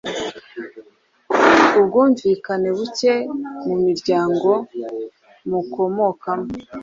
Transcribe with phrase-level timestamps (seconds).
[1.79, 3.13] Ubwumvikane buke
[3.65, 4.49] mu miryango
[5.49, 6.47] mukomokamo